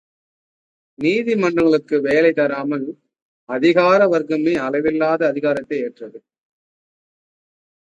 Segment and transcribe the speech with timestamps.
[0.99, 2.87] நீதிமன்றங்களுக்கு வேலை தராமல்,
[3.49, 6.19] அதிகார வர்க்கமே அளவில்லாத அதிகாரத்தை ஏற்றது.